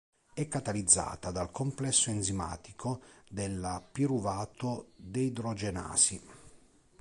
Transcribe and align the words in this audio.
È 0.33 0.47
catalizzata 0.47 1.29
dal 1.29 1.51
complesso 1.51 2.09
enzimatico 2.09 3.03
della 3.29 3.87
piruvato 3.87 4.93
deidrogenasi. 4.95 6.19